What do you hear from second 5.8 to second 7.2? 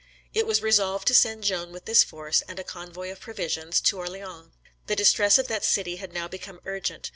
had now become urgent.